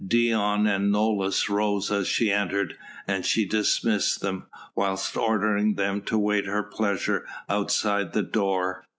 [0.03, 2.75] Dion and Nolus rose as she entered,
[3.07, 8.83] and she dismissed them, whilst ordering them to wait her pleasure outside the door.